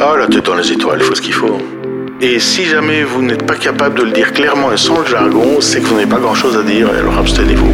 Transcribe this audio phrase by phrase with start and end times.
[0.00, 1.58] Ah, la tête dans les étoiles, il faut ce qu'il faut.
[2.20, 5.60] Et si jamais vous n'êtes pas capable de le dire clairement et sans le jargon,
[5.60, 7.72] c'est que vous n'avez pas grand-chose à dire, et alors abstenez-vous.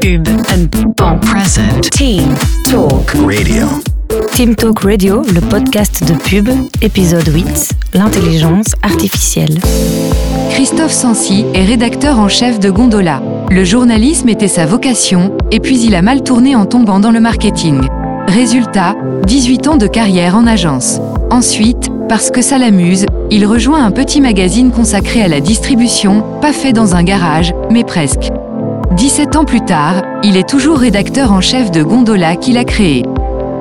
[0.00, 1.90] Pub and present.
[1.90, 3.66] Team Talk Radio.
[4.32, 6.48] Team Talk Radio, le podcast de pub,
[6.80, 9.58] épisode 8, l'intelligence artificielle.
[10.48, 13.20] Christophe Sancy est rédacteur en chef de Gondola.
[13.50, 17.20] Le journalisme était sa vocation, et puis il a mal tourné en tombant dans le
[17.20, 17.86] marketing.
[18.28, 18.94] Résultat,
[19.26, 21.00] 18 ans de carrière en agence.
[21.30, 26.52] Ensuite, parce que ça l'amuse, il rejoint un petit magazine consacré à la distribution, pas
[26.52, 28.30] fait dans un garage, mais presque.
[28.96, 33.04] 17 ans plus tard, il est toujours rédacteur en chef de Gondola qu'il a créé.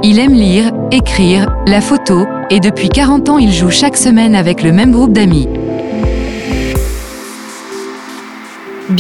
[0.02, 4.64] Il aime lire, écrire, la photo, et depuis 40 ans il joue chaque semaine avec
[4.64, 5.48] le même groupe d'amis.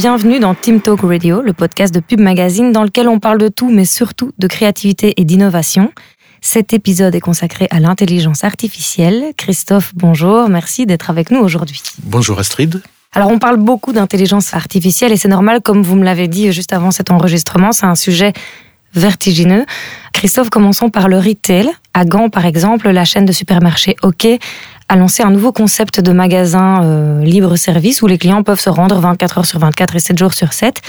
[0.01, 3.49] Bienvenue dans Team Talk Radio, le podcast de Pub Magazine dans lequel on parle de
[3.49, 5.91] tout, mais surtout de créativité et d'innovation.
[6.39, 9.33] Cet épisode est consacré à l'intelligence artificielle.
[9.35, 11.81] Christophe, bonjour, merci d'être avec nous aujourd'hui.
[12.03, 12.81] Bonjour Astrid.
[13.11, 16.71] Alors on parle beaucoup d'intelligence artificielle et c'est normal, comme vous me l'avez dit juste
[16.71, 18.31] avant cet enregistrement, c'est un sujet
[18.93, 19.65] vertigineux.
[20.13, 21.69] Christophe, commençons par le retail.
[21.93, 24.25] À Gand, par exemple, la chaîne de supermarchés OK
[24.89, 28.99] a lancé un nouveau concept de magasin euh, libre-service où les clients peuvent se rendre
[28.99, 30.81] 24 heures sur 24 et 7 jours sur 7.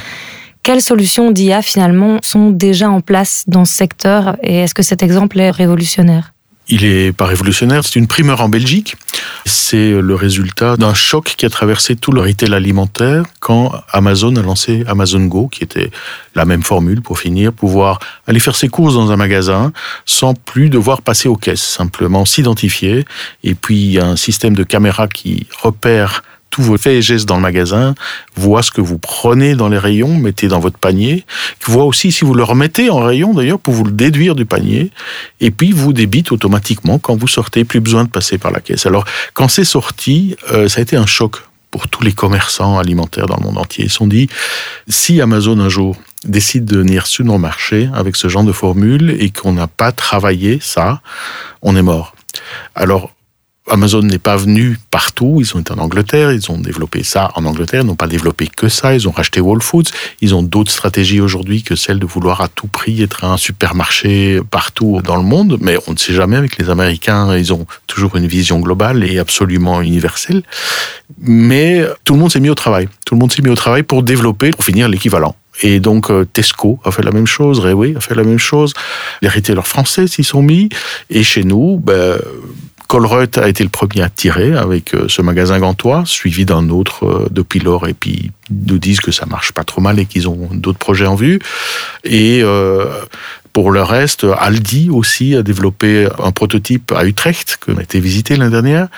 [0.62, 5.02] Quelles solutions d'IA finalement sont déjà en place dans ce secteur et est-ce que cet
[5.02, 6.32] exemple est révolutionnaire?
[6.70, 8.96] Il est pas révolutionnaire, c'est une primeur en Belgique.
[9.44, 14.42] C'est le résultat d'un choc qui a traversé tout le retail alimentaire quand Amazon a
[14.42, 15.90] lancé Amazon Go, qui était
[16.34, 19.72] la même formule pour finir, pouvoir aller faire ses courses dans un magasin
[20.06, 23.04] sans plus devoir passer aux caisses, simplement s'identifier.
[23.42, 27.02] Et puis il y a un système de caméra qui repère tous vos faits et
[27.02, 27.94] gestes dans le magasin,
[28.34, 31.24] voit ce que vous prenez dans les rayons, mettez dans votre panier,
[31.64, 34.90] voit aussi si vous le remettez en rayon d'ailleurs pour vous le déduire du panier,
[35.40, 38.86] et puis vous débite automatiquement quand vous sortez, plus besoin de passer par la caisse.
[38.86, 41.36] Alors quand c'est sorti, euh, ça a été un choc
[41.70, 43.84] pour tous les commerçants alimentaires dans le monde entier.
[43.84, 44.28] Ils se sont dit,
[44.88, 49.16] si Amazon un jour décide de venir sur nos marchés avec ce genre de formule
[49.18, 51.00] et qu'on n'a pas travaillé ça,
[51.62, 52.14] on est mort.
[52.74, 53.12] Alors,
[53.70, 55.36] Amazon n'est pas venu partout.
[55.38, 58.48] Ils sont été en Angleterre, ils ont développé ça en Angleterre, ils n'ont pas développé
[58.48, 58.94] que ça.
[58.94, 59.90] Ils ont racheté Whole Foods.
[60.20, 64.40] Ils ont d'autres stratégies aujourd'hui que celle de vouloir à tout prix être un supermarché
[64.50, 65.58] partout dans le monde.
[65.60, 67.36] Mais on ne sait jamais avec les Américains.
[67.36, 70.42] Ils ont toujours une vision globale et absolument universelle.
[71.20, 72.88] Mais tout le monde s'est mis au travail.
[73.06, 75.36] Tout le monde s'est mis au travail pour développer, pour finir l'équivalent.
[75.62, 78.72] Et donc euh, Tesco a fait la même chose, Railway a fait la même chose,
[79.20, 80.68] les retailers français s'y sont mis,
[81.10, 82.18] et chez nous, ben,
[82.90, 87.06] Colruyt a été le premier à tirer avec euh, ce magasin gantois, suivi d'un autre
[87.06, 90.28] euh, de Pilor, et puis nous disent que ça marche pas trop mal et qu'ils
[90.28, 91.38] ont d'autres projets en vue.
[92.02, 92.86] Et euh,
[93.52, 98.34] pour le reste, Aldi aussi a développé un prototype à Utrecht que a été visité
[98.34, 98.88] l'année dernière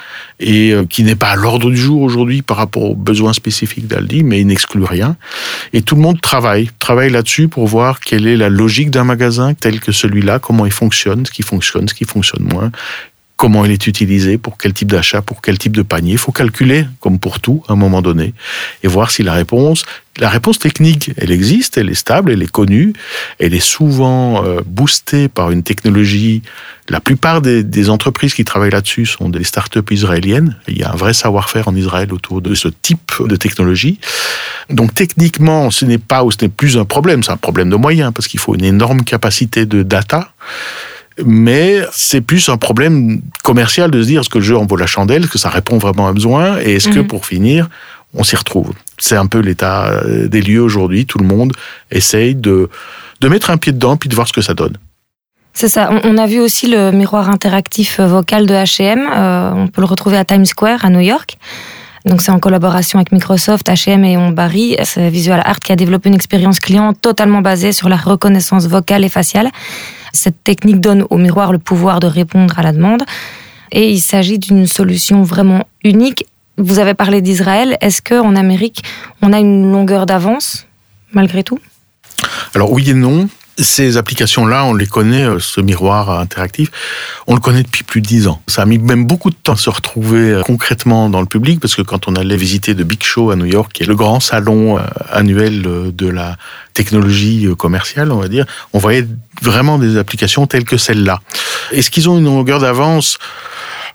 [0.41, 4.25] et qui n'est pas à l'ordre du jour aujourd'hui par rapport aux besoins spécifiques d'Aldi,
[4.25, 5.17] mais il n'exclut rien.
[5.73, 9.55] Et tout le monde travaille, travaille là-dessus pour voir quelle est la logique d'un magasin
[9.55, 12.71] tel que celui-là, comment il fonctionne, ce qui fonctionne, ce qui fonctionne moins,
[13.43, 16.13] comment il est utilisé, pour quel type d'achat, pour quel type de panier.
[16.13, 18.35] Il faut calculer, comme pour tout, à un moment donné,
[18.85, 19.85] et voir si la réponse,
[20.21, 22.93] la réponse technique, elle existe, elle est stable, elle est connue,
[23.41, 26.43] elle est souvent euh, boostée par une technologie.
[26.89, 30.57] La plupart des, entreprises qui travaillent là-dessus sont des startups israéliennes.
[30.69, 33.99] Il y a un vrai savoir-faire en Israël autour de ce type de technologie.
[34.71, 37.77] Donc techniquement, ce n'est pas ou ce n'est plus un problème, c'est un problème de
[37.77, 40.33] moyens parce qu'il faut une énorme capacité de data
[41.25, 44.77] mais c'est plus un problème commercial de se dire est-ce que le jeu en vaut
[44.77, 47.07] la chandelle, est-ce que ça répond vraiment à un besoin, et est-ce que mhm.
[47.07, 47.69] pour finir,
[48.15, 48.73] on s'y retrouve?
[48.99, 51.07] C'est un peu l'état des lieux aujourd'hui.
[51.07, 51.53] Tout le monde
[51.91, 52.69] essaye de,
[53.21, 54.77] de mettre un pied dedans puis de voir ce que ça donne.
[55.55, 55.91] C'est ça.
[56.05, 59.01] On a vu aussi le miroir interactif vocal de H&M.
[59.55, 61.37] on peut le retrouver à Times Square à New York.
[62.05, 64.77] Donc c'est en collaboration avec Microsoft, H&M et On Barry.
[64.85, 69.05] C'est Visual Art qui a développé une expérience client totalement basée sur la reconnaissance vocale
[69.05, 69.51] et faciale.
[70.13, 73.03] Cette technique donne au miroir le pouvoir de répondre à la demande.
[73.71, 76.27] Et il s'agit d'une solution vraiment unique.
[76.59, 77.79] Vous avez parlé d'Israël.
[77.81, 78.83] Est-ce qu'en Amérique,
[79.23, 80.67] on a une longueur d'avance,
[81.13, 81.59] malgré tout?
[82.55, 83.29] Alors oui et non.
[83.59, 86.71] Ces applications-là, on les connaît, euh, ce miroir interactif,
[87.27, 88.41] on le connaît depuis plus de dix ans.
[88.47, 91.61] Ça a mis même beaucoup de temps à se retrouver euh, concrètement dans le public,
[91.61, 93.95] parce que quand on allait visiter The Big Show à New York, qui est le
[93.95, 96.39] grand salon euh, annuel de la
[96.73, 99.07] technologie commerciale, on va dire, on voyait
[99.43, 101.21] vraiment des applications telles que celle-là.
[101.73, 103.19] Est-ce qu'ils ont une longueur d'avance?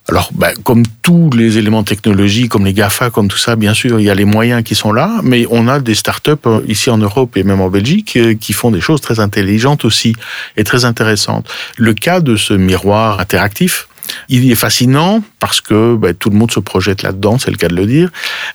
[0.09, 3.73] Alors, ben, comme tous les éléments de technologie, comme les GAFA, comme tout ça, bien
[3.73, 6.61] sûr, il y a les moyens qui sont là, mais on a des startups euh,
[6.65, 10.15] ici en Europe et même en Belgique euh, qui font des choses très intelligentes aussi
[10.55, 11.49] et très intéressantes.
[11.75, 13.89] Le cas de ce miroir interactif,
[14.29, 17.67] Il est fascinant parce que ben, tout le monde se projette là-dedans, c'est le cas
[17.67, 18.09] de le dire,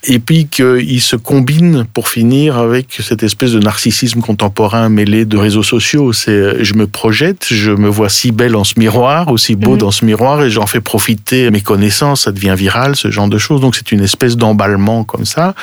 [0.04, 5.36] et puis qu'il se combine pour finir avec cette espèce de narcissisme contemporain mêlé de
[5.36, 6.12] réseaux sociaux.
[6.12, 9.78] C'est je me projette, je me vois si belle en ce miroir, aussi beau mhm.
[9.78, 13.38] dans ce miroir, et j'en fais profiter mes connaissances, ça devient viral, ce genre de
[13.38, 13.60] choses.
[13.60, 15.54] Donc c'est une espèce d'emballement comme ça.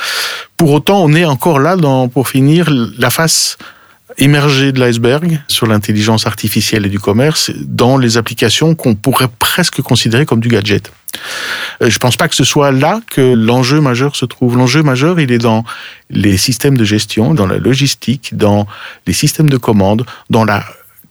[0.58, 3.58] Pour autant, on est encore là dans, pour finir, la face
[4.20, 9.82] émerger de l'iceberg sur l'intelligence artificielle et du commerce dans les applications qu'on pourrait presque
[9.82, 10.92] considérer comme du gadget.
[11.82, 14.58] Euh, je ne pense pas que ce soit là que l'enjeu majeur se trouve.
[14.58, 15.64] L'enjeu majeur, il est dans
[16.10, 18.68] les systèmes de gestion, dans la logistique, dans
[19.08, 20.64] les systèmes de commande, dans la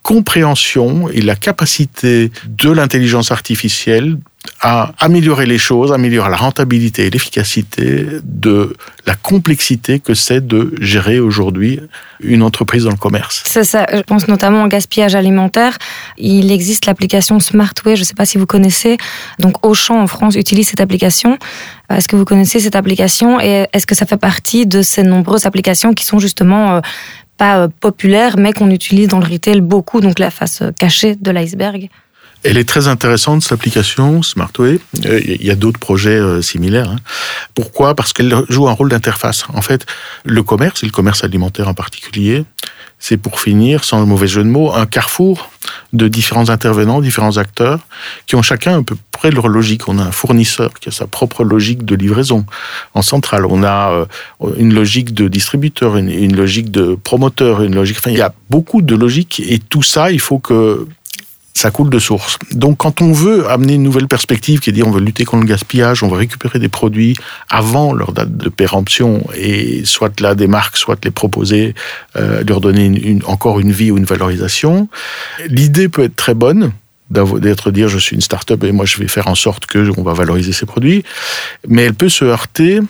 [0.03, 4.17] compréhension et la capacité de l'intelligence artificielle
[4.61, 8.75] à améliorer les choses, améliorer la rentabilité et l'efficacité de
[9.07, 11.81] la complexité que c'est de gérer aujourd'hui
[12.21, 13.43] une entreprise dans le commerce.
[13.47, 15.79] C'est ça, je pense notamment au gaspillage alimentaire.
[16.17, 18.97] Il existe l'application Smartway, je ne sais pas si vous connaissez.
[19.39, 21.39] Donc Auchan en France utilise cette application.
[21.91, 25.47] Est-ce que vous connaissez cette application et est-ce que ça fait partie de ces nombreuses
[25.47, 26.81] applications qui sont justement euh,
[27.39, 31.31] pas euh, populaires mais qu'on utilise dans le retail beaucoup, donc la face cachée de
[31.31, 31.89] l'iceberg?
[32.45, 34.79] Elle est très intéressante, cette application Smartway.
[35.07, 36.91] Euh, il y a d'autres projets euh, similaires.
[36.91, 36.99] Hein.
[37.55, 37.95] Pourquoi?
[37.95, 39.45] Parce qu'elle joue un rôle d'interface.
[39.53, 39.87] En fait,
[40.25, 42.45] le commerce, et le commerce alimentaire en particulier,
[43.01, 45.51] c'est pour finir, sans le mauvais jeu de mots, un carrefour
[45.93, 47.81] de différents intervenants, différents acteurs,
[48.27, 49.89] qui ont chacun un peu près leur logique.
[49.89, 52.45] On a un fournisseur qui a sa propre logique de livraison
[52.95, 53.47] en centrale.
[53.47, 54.07] On a euh,
[54.57, 57.99] une logique de distributeur, une, une logique de promoteur, une logique.
[58.01, 60.87] Enfin, il y a beaucoup de logiques et tout ça, il faut que
[61.59, 62.39] ça coule de source.
[62.53, 65.43] Donc quand on veut amener une nouvelle perspective qui est dire on veut lutter contre
[65.43, 67.17] le gaspillage, on veut récupérer des produits
[67.51, 71.75] avant leur date de péremption et soit là des marques, soit les proposer,
[72.17, 74.89] euh, leur donner une, encore une vie ou une valorisation,
[75.49, 76.73] l'idée peut être très bonne
[77.11, 80.03] d'être dire je suis une start-up et moi je vais faire en sorte que on
[80.03, 81.05] va valoriser ces produits,
[81.67, 82.81] mais elle peut se heurter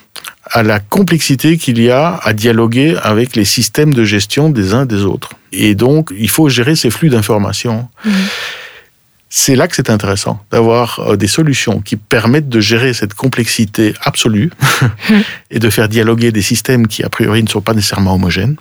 [0.51, 4.85] à la complexité qu'il y a à dialoguer avec les systèmes de gestion des uns
[4.85, 5.31] des autres.
[5.51, 7.87] Et donc, il faut gérer ces flux d'informations.
[8.05, 8.09] Mmh
[9.31, 13.93] c'est là que c'est intéressant d'avoir euh, des solutions qui permettent de gérer cette complexité
[14.01, 14.49] absolue
[15.51, 18.55] et de faire dialoguer des systèmes qui a priori ne sont pas nécessairement homogènes.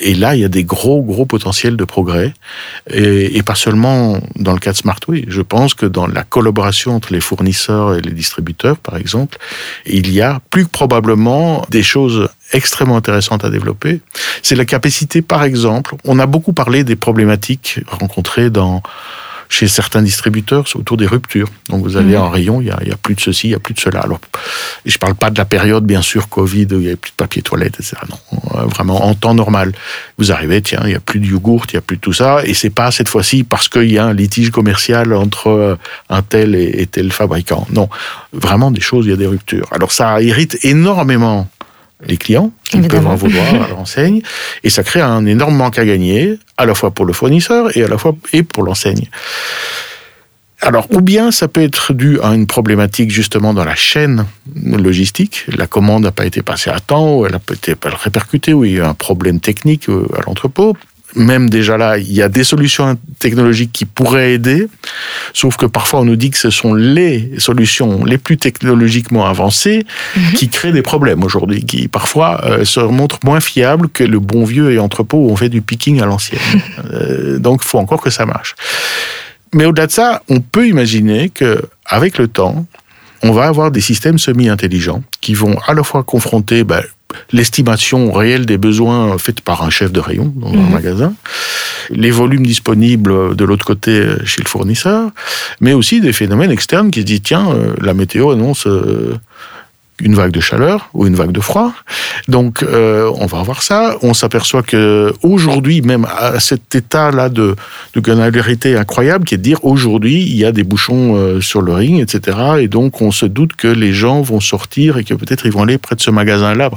[0.00, 2.34] Et là, il y a des gros gros potentiels de progrès
[2.92, 5.24] et, pas seulement dans le cas de Smartway.
[5.28, 9.38] Je pense que dans la collaboration entre les fournisseurs et les distributeurs, par exemple,
[9.86, 14.00] il y a plus probablement des choses extrêmement intéressantes à développer.
[14.42, 18.82] C'est la capacité, par exemple, on a beaucoup parlé des problématiques rencontrées dans
[19.50, 21.48] chez certains distributeurs autour des ruptures.
[21.68, 22.22] Donc vous allez mhm.
[22.22, 23.74] en rayon, il y, a, il y a plus de ceci, il y a plus
[23.74, 24.00] de cela.
[24.00, 24.20] Alors,
[24.86, 27.16] je parle pas de la période, bien sûr, Covid, où il y avait plus de
[27.16, 27.96] papier toilette, etc.
[28.08, 28.18] Non,
[28.54, 29.72] euh, vraiment en temps normal.
[30.18, 32.12] Vous arrivez, tiens, il y a plus de yogourt, il y a plus de tout
[32.12, 35.76] ça, et c'est pas cette fois-ci parce qu'il y a un litige commercial entre euh,
[36.08, 37.66] un tel et tel fabricant.
[37.72, 37.88] Non,
[38.32, 39.66] vraiment des choses, il y a des ruptures.
[39.72, 41.48] Alors ça irrite énormément
[42.06, 44.22] les clients qui peuvent en vouloir à l'enseigne
[44.62, 47.84] et ça crée un énorme manque à gagner à la fois pour le fournisseur et
[47.84, 49.08] à la fois et pour l'enseigne.
[50.62, 55.46] Alors, ou bien ça peut être dû à une problématique justement dans la chaîne logistique.
[55.48, 58.66] La commande n'a pas été passée à temps, ou elle a peut-être pas répercutée, ou
[58.66, 60.76] il y a un problème technique euh, à l'entrepôt
[61.14, 64.68] même déjà là, il y a des solutions technologiques qui pourraient aider,
[65.32, 69.84] sauf que parfois on nous dit que ce sont les solutions les plus technologiquement avancées
[70.16, 70.32] mhm.
[70.34, 74.44] qui créent des problèmes aujourd'hui, qui parfois euh, se montrent moins fiables que le bon
[74.44, 76.40] vieux et entrepôt où on fait du picking à l'ancienne.
[76.92, 78.54] euh, donc il faut encore que ça marche.
[79.52, 82.66] Mais au-delà de ça, on peut imaginer que avec le temps,
[83.22, 86.82] on va avoir des systèmes semi-intelligents qui vont à la fois confronter ben,
[87.32, 90.70] l'estimation réelle des besoins faite par un chef de rayon dans un mhm.
[90.70, 91.14] magasin,
[91.90, 95.10] les volumes disponibles de l'autre côté chez le fournisseur,
[95.60, 99.18] mais aussi des phénomènes externes qui se disent tiens, euh, la météo annonce euh,
[100.00, 101.72] une vague de chaleur ou une vague de froid.
[102.28, 103.96] Donc, euh, on va avoir ça.
[104.02, 107.56] On s'aperçoit que aujourd'hui, même à cet état-là de,
[107.94, 111.62] de granularité incroyable, qui est de dire aujourd'hui, il y a des bouchons euh, sur
[111.62, 112.38] le ring, etc.
[112.60, 115.62] Et donc, on se doute que les gens vont sortir et que peut-être ils vont
[115.62, 116.70] aller près de ce magasin-là.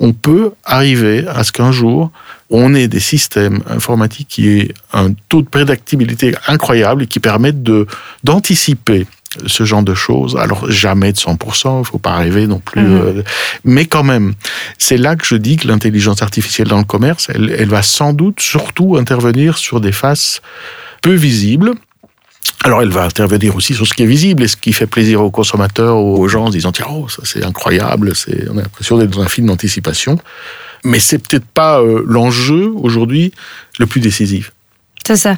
[0.00, 2.10] On peut arriver à ce qu'un jour,
[2.50, 7.62] on ait des systèmes informatiques qui aient un taux de prédictibilité incroyable et qui permettent
[8.24, 9.06] d'anticiper
[9.46, 10.36] ce genre de choses.
[10.36, 12.82] Alors jamais de 100%, il faut pas rêver non plus.
[12.82, 13.02] Mhm.
[13.02, 13.22] Euh,
[13.64, 14.34] mais quand même,
[14.78, 18.12] c'est là que je dis que l'intelligence artificielle dans le commerce, elle, elle va sans
[18.12, 20.40] doute surtout intervenir sur des faces
[21.02, 21.74] peu visibles,
[22.64, 25.22] alors elle va intervenir aussi sur ce qui est visible et ce qui fait plaisir
[25.22, 28.98] aux consommateurs, aux gens, en disant tiens, oh, ça c'est incroyable, c'est, on a l'impression
[28.98, 30.18] d'être dans un film d'anticipation.
[30.84, 33.32] Mais c'est peut-être pas euh, l'enjeu aujourd'hui
[33.78, 34.52] le plus décisif.
[35.08, 35.36] C'est ça.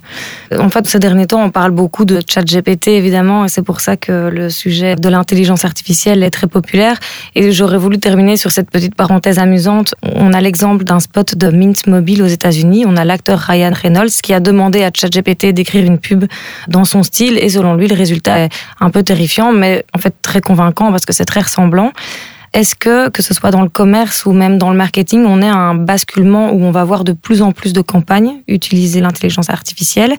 [0.59, 3.81] En fait, ces derniers temps, on parle beaucoup de chat GPT, évidemment, et c'est pour
[3.81, 6.99] ça que le sujet de l'intelligence artificielle est très populaire.
[7.37, 9.95] Et j'aurais voulu terminer sur cette petite parenthèse amusante.
[10.03, 12.83] On a l'exemple d'un spot de Mint Mobile aux États-Unis.
[12.85, 16.25] On a l'acteur Ryan Reynolds qui a demandé à ChatGPT d'écrire une pub
[16.67, 18.49] dans son style, et selon lui, le résultat est
[18.81, 21.93] un peu terrifiant, mais en fait très convaincant parce que c'est très ressemblant.
[22.53, 25.49] Est-ce que, que ce soit dans le commerce ou même dans le marketing, on est
[25.49, 29.51] à un basculement où on va voir de plus en plus de campagnes utiliser l'intelligence
[29.51, 30.17] artificielle?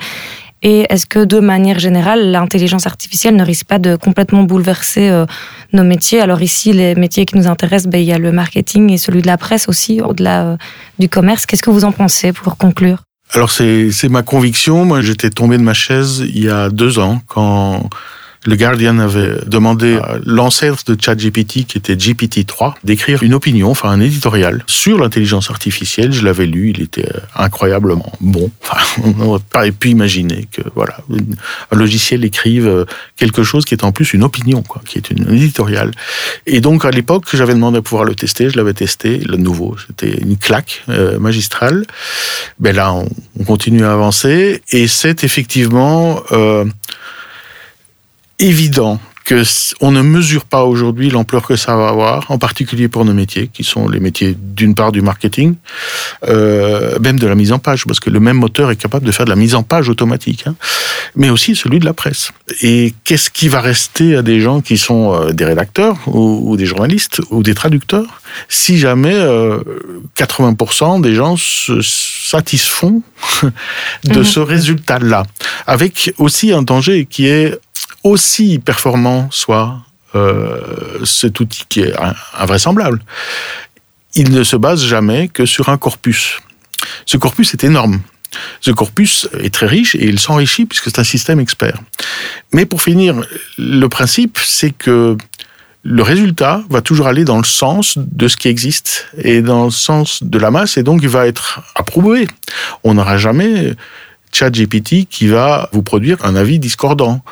[0.64, 5.26] Et est-ce que de manière générale, l'intelligence artificielle ne risque pas de complètement bouleverser euh,
[5.74, 6.22] nos métiers?
[6.22, 9.24] Alors ici, les métiers qui nous intéressent, ben, il y a le marketing et celui
[9.24, 10.58] de la presse aussi, au-delà euh,
[11.00, 11.46] du commerce.
[11.48, 13.00] Qu'est-ce que vous en pensez pour conclure?
[13.34, 14.86] Alors c'est ma conviction.
[14.86, 17.90] Moi, j'étais tombé de ma chaise il y a deux ans quand
[18.46, 23.90] le Guardian avait demandé à l'ancêtre de ChatGPT, qui était GPT-3, d'écrire une opinion, enfin
[23.90, 26.12] un éditorial sur l'intelligence artificielle.
[26.12, 28.50] Je l'avais lu, il était incroyablement bon.
[28.64, 30.98] Enfin, on n'aurait pas pu imaginer que voilà,
[31.72, 32.86] un logiciel écrive
[33.18, 35.92] quelque chose qui est en plus une opinion, quoi, qui est une éditorial.
[36.46, 39.76] Et donc à l'époque, j'avais demandé à pouvoir le tester, je l'avais testé, le nouveau,
[39.88, 41.86] c'était une claque euh, magistrale.
[42.60, 46.66] Ben là, on, on, continue à avancer et c'est effectivement euh,
[48.42, 49.44] évident que
[49.82, 53.50] on ne mesure pas aujourd'hui l'ampleur que ça va avoir, en particulier pour nos métiers,
[53.54, 55.56] qui sont les métiers d'une part du marketing,
[56.28, 59.12] euh, même de la mise en page, parce que le même moteur est capable de
[59.12, 60.56] faire de la mise en page automatique, hein,
[61.16, 62.32] mais aussi celui de la presse.
[62.62, 66.58] Et qu'est-ce qui va rester à des gens qui sont euh, des rédacteurs ou, ou,
[66.58, 69.60] des journalistes ou des traducteurs si jamais euh,
[70.18, 73.02] 80% des gens se satisfont
[74.04, 74.24] de mmh.
[74.24, 75.24] ce résultat-là,
[75.68, 77.60] avec aussi un danger qui est
[78.04, 79.80] aussi performant soit
[80.16, 81.94] euh, cet outil qui est
[82.38, 83.02] invraisemblable,
[84.16, 86.40] il ne se base jamais que sur un corpus.
[87.06, 88.02] Ce corpus est énorme.
[88.62, 91.80] Ce corpus est très riche et il s'enrichit puisque c'est un système expert.
[92.54, 93.22] Mais pour finir,
[93.58, 95.18] le principe, c'est que
[95.84, 99.72] le résultat va toujours aller dans le sens de ce qui existe et dans le
[99.72, 102.28] sens de la masse et donc il va être approuvé.
[102.84, 103.76] On n'aura jamais
[104.32, 107.24] ChatGPT qui va vous produire un avis discordant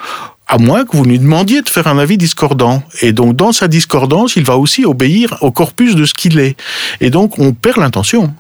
[0.50, 2.82] à moins que vous lui demandiez de faire un avis discordant.
[3.02, 6.60] Et donc, dans sa discordance, il va aussi obéir au corpus de ce qu'il est.
[7.02, 8.34] Et donc, on perd l'intention.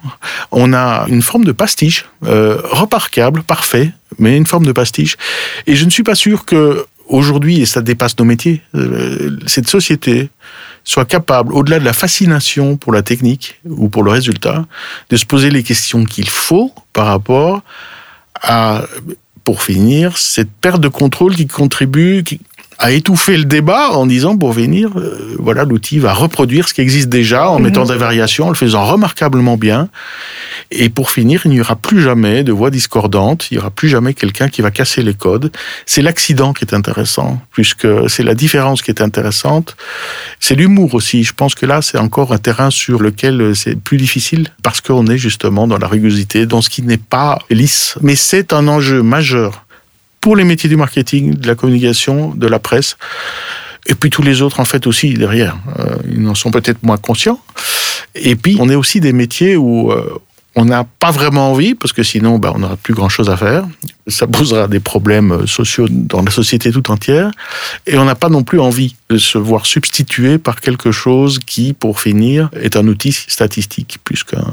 [0.52, 5.18] On a une forme de pastiche, euh, remarquable, parfait, mais une forme de pastiche.
[5.68, 9.70] Et je ne suis pas sûr que aujourd'hui, et ça dépasse nos métiers, euh, cette
[9.70, 10.30] société
[10.84, 14.66] soit capable, au-delà de la fascination pour la technique ou pour le résultat,
[15.12, 17.62] de se poser les questions qu'il faut par rapport
[18.42, 18.84] à
[19.44, 22.24] pour finir, cette perte de contrôle qui contribue
[22.80, 26.80] à étouffer le débat en disant, pour finir, euh, voilà, l'outil va reproduire ce qui
[26.80, 27.66] existe déjà en mhm.
[27.66, 29.90] mettant des variations, en le faisant remarquablement bien.
[30.72, 33.90] Et pour finir, il n'y aura plus jamais de voix discordantes, il n'y aura plus
[33.90, 35.52] jamais quelqu'un qui va casser les codes.
[35.86, 39.76] C'est l'accident qui est intéressant, puisque c'est la différence qui est intéressante.
[40.40, 41.26] C'est l'humour aussi.
[41.26, 45.06] Je pense que là, c'est encore un terrain sur lequel c'est plus difficile, parce qu'on
[45.08, 47.96] est justement dans la rugosité, dans ce qui n'est pas lisse.
[48.02, 49.66] Mais c'est un enjeu majeur
[50.22, 52.98] pour les métiers du marketing, de la communication, de la presse.
[53.88, 55.58] Et puis tous les autres, en fait, aussi derrière.
[55.80, 57.40] Euh, ils en sont peut-être moins conscients.
[58.16, 60.20] Et puis, on est aussi des métiers où euh,
[60.56, 63.66] on n'a pas vraiment envie, parce que sinon, bah, on n'aura plus grand-chose à faire.
[64.08, 67.32] Ça posera des problèmes sociaux dans la société tout entière.
[67.88, 71.74] Et on n'a pas non plus envie de se voir substitué par quelque chose qui,
[71.74, 74.46] pour finir, est un outil statistique plus qu'un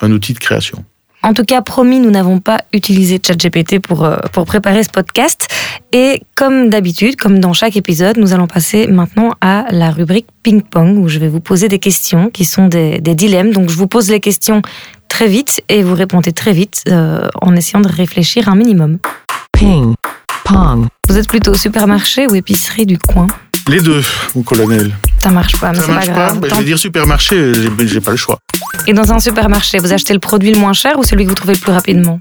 [0.00, 0.84] un outil de création.
[1.24, 5.48] En tout cas, promis, nous n'avons pas utilisé ChatGPT pour, euh, pour préparer ce podcast.
[5.92, 10.98] Et comme d'habitude, comme dans chaque épisode, nous allons passer maintenant à la rubrique ping-pong
[10.98, 13.52] où je vais vous poser des questions qui sont des, des dilemmes.
[13.52, 14.60] Donc, je vous pose les questions
[15.08, 18.98] très vite et vous répondez très vite euh, en essayant de réfléchir un minimum.
[19.52, 19.94] Ping,
[20.44, 20.88] pong.
[21.08, 23.28] Vous êtes plutôt au supermarché ou épicerie du coin?
[23.66, 24.02] Les deux,
[24.34, 24.92] mon colonel.
[25.24, 26.38] Ça marche pas, mais c'est pas grave.
[26.38, 26.48] Pas.
[26.50, 27.54] je vais dire supermarché,
[27.86, 28.40] j'ai pas le choix.
[28.86, 31.34] Et dans un supermarché, vous achetez le produit le moins cher ou celui que vous
[31.34, 32.20] trouvez le plus rapidement?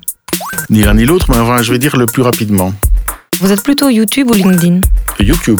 [0.70, 2.74] Ni l'un ni l'autre, mais enfin, je vais dire le plus rapidement.
[3.42, 4.80] Vous êtes plutôt YouTube ou LinkedIn?
[5.20, 5.60] YouTube.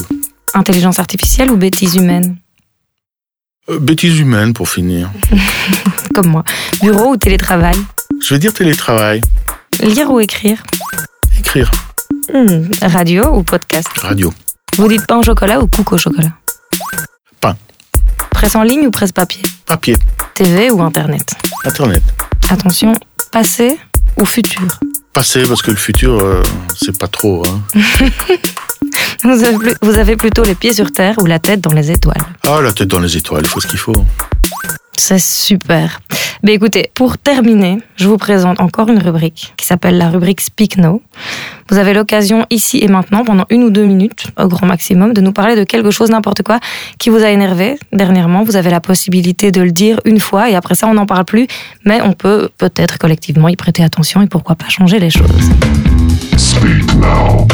[0.54, 2.38] Intelligence artificielle ou bêtise humaine
[3.70, 5.12] euh, Bêtise humaine, pour finir.
[6.16, 6.46] Comme moi.
[6.82, 7.76] Bureau ou télétravail?
[8.22, 9.20] Je vais dire télétravail.
[9.82, 10.64] Lire ou écrire?
[11.38, 11.70] Écrire.
[12.34, 13.90] Hmm, radio ou podcast?
[14.00, 14.34] Radio.
[14.78, 16.32] Vous dites pain au chocolat ou couc au chocolat?
[18.34, 19.96] Presse en ligne ou presse papier Papier.
[20.36, 22.02] TV ou Internet Internet.
[22.50, 22.94] Attention,
[23.32, 23.78] passé
[24.20, 24.80] ou futur
[25.14, 26.42] Passé, parce que le futur, euh,
[26.76, 27.44] c'est pas trop.
[27.46, 27.62] Hein.
[29.24, 32.24] vous, avez, vous avez plutôt les pieds sur terre ou la tête dans les étoiles
[32.48, 33.94] Ah, la tête dans les étoiles, il faut ce qu'il faut.
[34.98, 36.00] C'est super.
[36.44, 40.78] Mais écoutez, pour terminer, je vous présente encore une rubrique qui s'appelle la rubrique Speak
[40.78, 41.02] No.
[41.70, 45.22] Vous avez l'occasion ici et maintenant, pendant une ou deux minutes au grand maximum, de
[45.22, 46.60] nous parler de quelque chose, n'importe quoi,
[47.00, 48.44] qui vous a énervé dernièrement.
[48.44, 51.26] Vous avez la possibilité de le dire une fois et après ça, on n'en parle
[51.26, 51.48] plus.
[51.86, 55.50] Mais on peut peut-être collectivement y prêter attention et pourquoi pas changer les choses.
[56.38, 57.48] Speak now.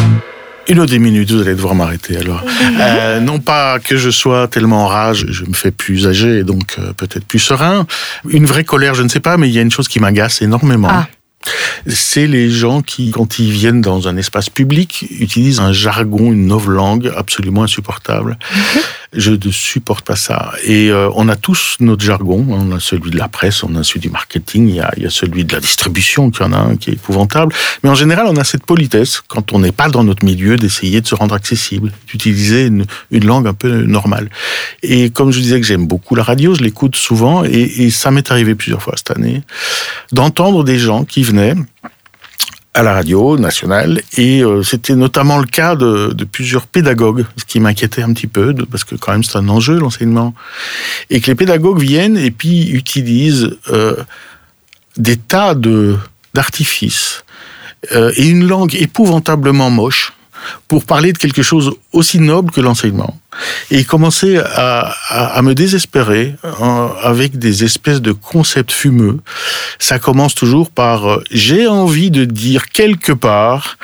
[0.70, 2.44] Une ou deux minutes, vous allez devoir m'arrêter alors.
[2.80, 6.44] Euh, non pas que je sois tellement en rage, je me fais plus âgé et
[6.44, 7.86] donc euh, peut-être plus serein.
[8.30, 10.42] Une vraie colère, je ne sais pas, mais il y a une chose qui m'agace
[10.42, 10.88] énormément.
[10.90, 11.08] Ah.
[11.88, 16.48] C'est les gens qui, quand ils viennent dans un espace public, utilisent un jargon, une
[16.48, 18.38] langue absolument insupportable.
[19.14, 20.52] Je ne supporte pas ça.
[20.64, 22.46] Et euh, on a tous notre jargon.
[22.50, 25.04] On a celui de la presse, on a celui du marketing, il y a, il
[25.04, 27.54] y a celui de la distribution, qui en a un qui est épouvantable.
[27.84, 31.02] Mais en général, on a cette politesse, quand on n'est pas dans notre milieu, d'essayer
[31.02, 34.30] de se rendre accessible, d'utiliser une, une, langue un peu normale.
[34.84, 38.12] Et comme je disais que j'aime beaucoup la radio, je l'écoute souvent, et, et ça
[38.12, 39.42] m'est arrivé plusieurs fois cette année,
[40.12, 41.56] d'entendre des gens qui venaient
[42.74, 47.60] à la radio nationale et euh, c'était notamment le cas de, plusieurs pédagogues, ce qui
[47.60, 50.34] m'inquiétait un petit peu parce que quand même c'est un enjeu l'enseignement.
[51.10, 53.96] Et que les pédagogues viennent et puis utilisent euh,
[54.98, 55.98] des tas de
[56.36, 57.24] d'artifices
[57.92, 60.14] euh, et une langue épouvantablement moche
[60.68, 63.18] pour parler de quelque chose aussi noble que l'enseignement
[63.72, 69.20] et commencer à, me désespérer euh, avec des espèces de concepts fumeux.
[69.78, 73.78] Ça commence toujours par euh, j'ai envie de dire quelque part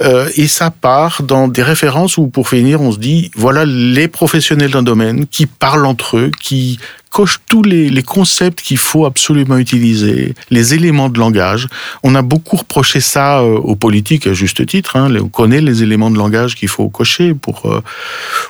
[0.00, 4.08] euh, et ça part dans des références où pour finir on se dit voilà les
[4.08, 6.78] professionnels d'un domaine qui parlent entre eux, qui
[7.12, 11.68] coche tous les, les concepts qu'il faut absolument utiliser, les éléments de langage.
[12.02, 14.96] On a beaucoup reproché ça euh, aux politiques à juste titre.
[14.96, 15.14] Hein.
[15.20, 17.82] On connaît les éléments de langage qu'il faut cocher pour euh,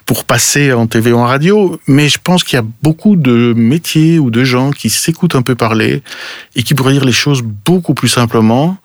[0.07, 3.53] pour passer en TV ou en radio, mais je pense qu'il y a beaucoup de
[3.57, 6.03] métiers ou de gens qui s'écoutent un peu parler
[6.55, 8.77] et qui pourraient dire les choses beaucoup plus simplement.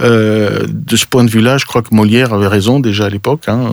[0.00, 3.44] Euh, de ce point de vue-là, je crois que Molière avait raison déjà à l'époque.
[3.48, 3.70] Hein.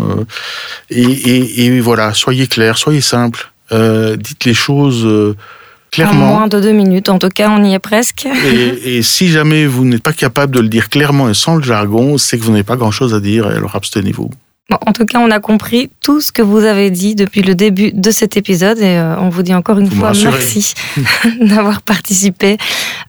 [0.90, 3.52] Et, et, et voilà, soyez clairs, soyez simples.
[3.72, 5.36] Euh, dites les choses euh,
[5.92, 6.26] clairement.
[6.26, 8.28] En moins de deux minutes, en tout cas, on y est presque.
[8.46, 11.64] et, et si jamais vous n'êtes pas capable de le dire clairement et sans le
[11.64, 14.30] jargon, c'est que vous n'avez pas grand-chose à dire, alors abstenez-vous.
[14.72, 17.56] Bon, en tout cas, on a compris tout ce que vous avez dit depuis le
[17.56, 20.74] début de cet épisode et euh, on vous dit encore une Vous fois merci
[21.42, 22.56] d'avoir participé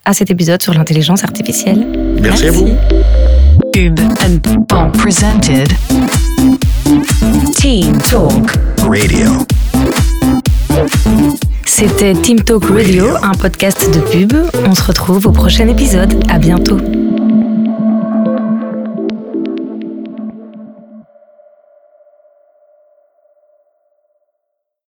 [0.04, 1.86] à cet épisode sur l'intelligence artificielle.
[2.20, 2.68] Merci à vous.
[3.72, 4.40] Cube and
[4.98, 5.68] presented
[7.54, 9.46] Team Talk Radio.
[11.64, 14.32] C'était Team Talk Radio, un podcast de pub.
[14.66, 16.22] On se retrouve au prochain épisode.
[16.28, 16.78] À bientôt.